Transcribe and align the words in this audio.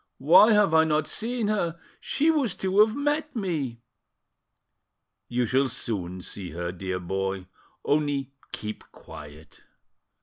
"Why 0.17 0.53
have 0.53 0.73
I 0.73 0.83
not 0.83 1.05
seen 1.05 1.47
her? 1.49 1.79
She 1.99 2.31
was 2.31 2.55
to 2.55 2.79
have 2.79 2.95
met 2.95 3.35
me." 3.35 3.81
You 5.27 5.45
shall 5.45 5.69
soon 5.69 6.23
see 6.23 6.49
her, 6.49 6.71
dear 6.71 6.99
boy; 6.99 7.45
only 7.85 8.31
keep 8.51 8.83
quiet." 8.91 9.63